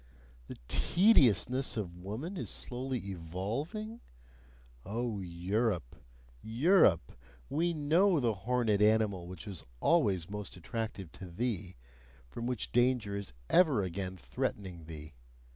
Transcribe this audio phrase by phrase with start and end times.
[0.47, 4.01] The tediousness of woman is slowly evolving?
[4.83, 5.95] Oh Europe!
[6.41, 7.11] Europe!
[7.51, 11.75] We know the horned animal which was always most attractive to thee,
[12.27, 15.13] from which danger is ever again threatening thee!